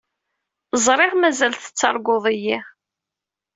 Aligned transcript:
Ẓriɣ 0.85 1.13
mazal 1.15 1.53
tettarguḍ-iyi. 1.55 2.57